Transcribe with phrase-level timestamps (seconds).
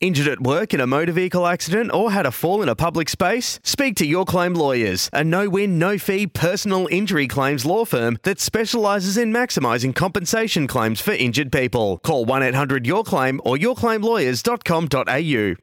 [0.00, 3.08] Injured at work in a motor vehicle accident or had a fall in a public
[3.08, 3.58] space?
[3.64, 8.16] Speak to Your Claim Lawyers, a no win, no fee personal injury claims law firm
[8.22, 11.98] that specialises in maximising compensation claims for injured people.
[12.04, 15.56] Call 1 800 Your Claim or yourclaimlawyers.com.au.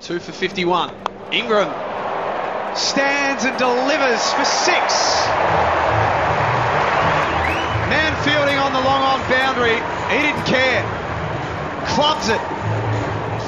[0.00, 0.94] Two for 51.
[1.30, 1.68] Ingram
[2.74, 5.26] stands and delivers for six.
[7.92, 9.76] Man fielding on the long on boundary.
[10.08, 10.82] He didn't care.
[11.88, 12.40] Clubs it.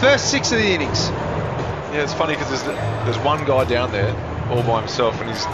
[0.00, 1.08] First six of the innings.
[1.08, 2.62] Yeah, it's funny because there's,
[3.04, 4.12] there's one guy down there
[4.50, 5.44] all by himself and he's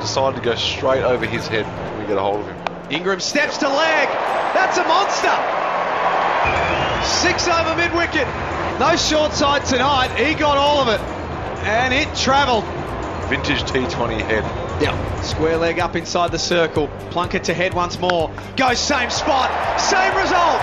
[0.00, 2.92] decided to go straight over his head when we get a hold of him.
[2.92, 4.08] Ingram steps to leg.
[4.54, 5.34] That's a monster.
[7.20, 8.26] Six over mid wicket.
[8.78, 10.08] No short side tonight.
[10.16, 11.00] He got all of it.
[11.66, 12.64] And it travelled.
[13.28, 14.44] Vintage T20 head.
[14.82, 15.20] Yeah.
[15.20, 16.88] Square leg up inside the circle.
[17.10, 18.30] Plunkett to head once more.
[18.56, 19.80] Goes same spot.
[19.80, 20.60] Same result.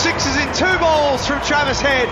[0.00, 2.08] Sixes in two balls from Travis Head.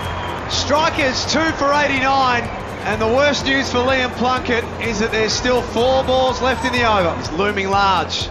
[0.51, 2.43] Strikers two for 89.
[2.85, 6.71] And the worst news for Liam Plunkett is that there's still four balls left in
[6.71, 7.15] the over.
[7.17, 8.29] He's looming large.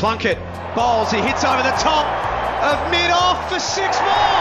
[0.00, 0.38] Plunkett
[0.74, 1.10] bowls.
[1.10, 2.08] He hits over the top
[2.64, 4.40] of mid off for six more.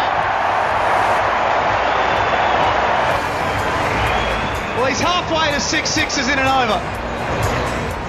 [4.80, 6.80] Well, he's halfway to six sixes in and over.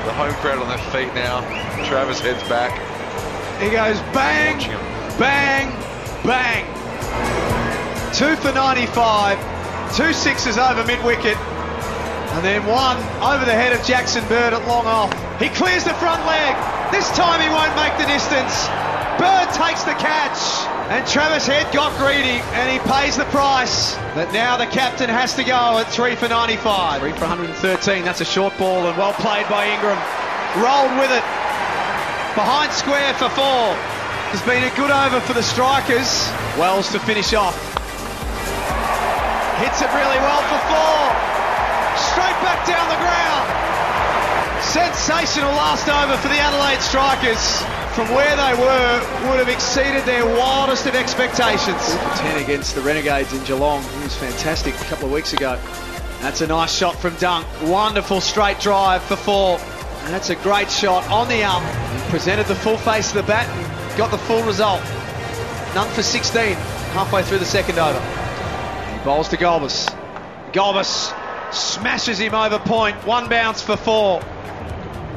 [0.07, 1.43] The home crowd on their feet now.
[1.85, 2.71] Travis heads back.
[3.61, 4.59] He goes bang,
[5.19, 5.71] bang,
[6.25, 6.65] bang.
[8.15, 9.37] Two for 95,
[9.97, 14.67] two sixes over mid wicket, and then one over the head of Jackson Bird at
[14.67, 15.13] long off.
[15.39, 16.57] He clears the front leg.
[16.91, 18.67] This time he won't make the distance.
[19.19, 23.95] Bird takes the catch, and Travis Head got greedy, and he pays the price.
[24.15, 27.01] But now the captain has to go at three for 95.
[27.01, 28.05] Three for 113.
[28.05, 29.99] That's a short ball, and well played by Ingram.
[30.59, 31.25] Rolled with it.
[32.35, 33.94] Behind square for four.
[34.35, 36.27] It's been a good over for the strikers.
[36.59, 37.55] Wells to finish off.
[39.63, 41.07] Hits it really well for four.
[42.11, 43.47] Straight back down the ground.
[44.65, 47.63] Sensational last over for the Adelaide Strikers.
[47.95, 51.95] From where they were, would have exceeded their wildest of expectations.
[52.19, 53.85] 10 against the Renegades in Geelong.
[53.85, 55.61] He was fantastic a couple of weeks ago.
[56.23, 57.47] That's a nice shot from Dunk.
[57.63, 59.61] Wonderful straight drive for four.
[60.05, 61.63] And that's a great shot on the up.
[61.63, 63.64] He presented the full face of the bat and
[63.97, 64.83] got the full result.
[65.75, 66.55] None for 16,
[66.93, 68.01] halfway through the second over.
[68.93, 69.89] He bowls to Golbus.
[70.53, 71.13] Golbus
[71.53, 72.97] smashes him over point.
[73.07, 74.21] One bounce for four.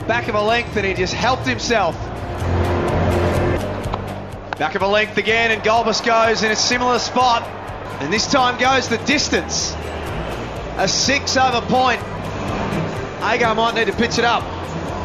[0.07, 1.95] Back of a length and he just helped himself.
[4.57, 7.43] Back of a length again and Golbus goes in a similar spot.
[8.01, 9.73] And this time goes the distance.
[10.77, 12.01] A six over point.
[13.23, 14.43] Agar might need to pitch it up.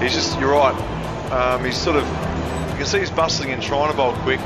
[0.02, 1.01] He's just, you're right.
[1.32, 4.38] Um, he's sort of, you can see he's bustling and trying to bowl quick,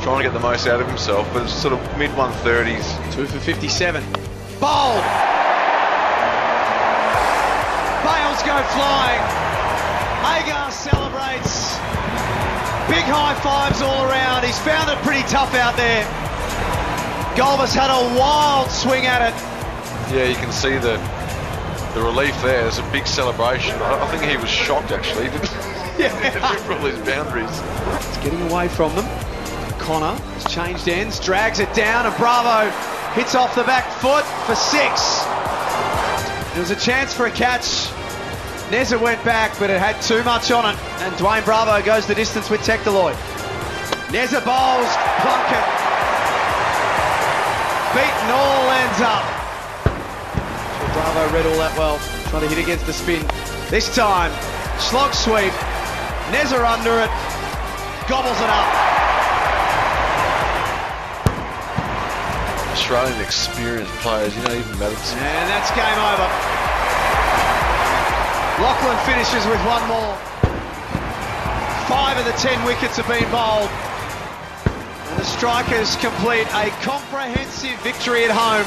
[0.00, 3.12] trying to get the most out of himself, but it's sort of mid 130s.
[3.12, 4.00] Two for 57.
[4.60, 5.02] Bowled.
[8.06, 9.22] Bales go flying.
[10.38, 11.74] Agar celebrates.
[12.86, 14.44] Big high fives all around.
[14.44, 16.04] He's found it pretty tough out there.
[17.34, 19.34] Golbus had a wild swing at it.
[20.14, 20.94] Yeah, you can see the
[21.94, 22.62] the relief there.
[22.62, 23.74] There's a big celebration.
[23.82, 25.26] I, I think he was shocked actually.
[25.98, 26.08] Yeah.
[26.80, 27.50] his boundaries.
[28.08, 29.04] It's getting away from them.
[29.78, 32.70] Connor has changed ends, drags it down, and Bravo
[33.12, 35.22] hits off the back foot for six.
[36.52, 37.90] There was a chance for a catch.
[38.70, 42.14] Neser went back, but it had too much on it, and Dwayne Bravo goes the
[42.14, 43.14] distance with Tectaloid.
[44.08, 44.90] Neser bowls,
[45.20, 45.68] Plunkett.
[47.94, 49.24] Beaten all ends up.
[50.94, 51.98] Bravo read all that well,
[52.30, 53.24] trying to hit against the spin.
[53.68, 54.32] This time,
[54.78, 55.52] slog sweep,
[56.34, 57.10] Neser under it,
[58.10, 58.68] gobbles it up.
[62.74, 65.14] Australian experienced players, you know, even Maddox.
[65.14, 66.26] And that's game over.
[68.66, 70.14] Laughlin finishes with one more.
[71.86, 73.70] Five of the ten wickets have been bowled.
[73.70, 78.66] And the Strikers complete a comprehensive victory at home.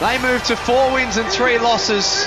[0.00, 2.26] They move to four wins and three losses.